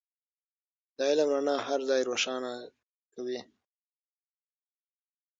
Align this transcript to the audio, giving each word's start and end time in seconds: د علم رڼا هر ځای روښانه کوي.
د 0.95 0.97
علم 1.09 1.27
رڼا 1.35 1.55
هر 1.67 1.79
ځای 1.89 2.01
روښانه 2.09 2.53
کوي. 3.13 3.39